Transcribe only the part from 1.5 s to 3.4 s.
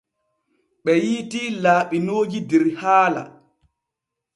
laaɓinooji der haala.